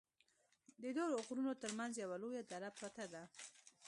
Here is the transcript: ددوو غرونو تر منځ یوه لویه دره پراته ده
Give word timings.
ددوو 0.81 1.23
غرونو 1.27 1.53
تر 1.63 1.71
منځ 1.79 1.93
یوه 2.03 2.15
لویه 2.23 2.43
دره 2.51 2.69
پراته 2.77 3.05
ده 3.13 3.23